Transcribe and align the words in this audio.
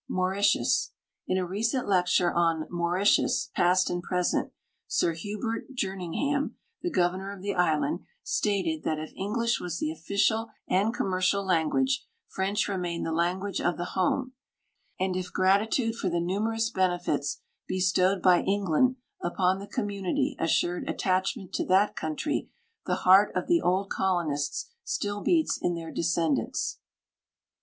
^Iauritius. 0.09 0.89
In 1.27 1.37
a 1.37 1.45
recent 1.45 1.87
lecture 1.87 2.33
on" 2.33 2.65
Mauritius, 2.71 3.51
Past 3.55 3.87
and 3.91 4.01
Present," 4.01 4.51
Sir• 4.87 5.13
Hubert 5.15 5.75
Jerningham, 5.75 6.55
the 6.81 6.89
governor 6.89 7.31
of 7.31 7.43
the 7.43 7.53
island, 7.53 7.99
stated 8.23 8.81
that 8.81 8.97
if 8.97 9.13
English 9.15 9.59
was 9.59 9.77
the 9.77 9.91
otficial 9.91 10.47
and 10.67 10.91
commercial 10.91 11.45
language, 11.45 12.03
French 12.25 12.67
remained 12.67 13.05
the 13.05 13.11
language 13.11 13.61
of 13.61 13.77
the 13.77 13.91
home, 13.93 14.33
and 14.99 15.15
if 15.15 15.31
gratitude 15.31 15.93
for 15.93 16.09
the 16.09 16.19
numerous 16.19 16.71
benefits 16.71 17.39
bestowed 17.67 18.23
by 18.23 18.41
England 18.41 18.95
upon 19.21 19.59
the 19.59 19.67
community 19.67 20.35
assured 20.39 20.89
attachment 20.89 21.53
to 21.53 21.65
that 21.67 21.95
country, 21.95 22.49
the 22.87 22.95
heart 23.05 23.31
of 23.35 23.45
the 23.45 23.61
old 23.61 23.91
colonists 23.91 24.71
still 24.83 25.21
beats 25.21 25.59
in 25.61 25.75
their 25.75 25.91
descendants. 25.91 26.79